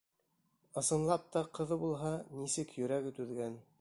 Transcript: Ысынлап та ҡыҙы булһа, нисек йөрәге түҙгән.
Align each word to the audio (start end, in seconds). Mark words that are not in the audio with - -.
Ысынлап 0.81 1.27
та 1.35 1.43
ҡыҙы 1.57 1.77
булһа, 1.83 2.13
нисек 2.41 2.77
йөрәге 2.81 3.15
түҙгән. 3.21 3.55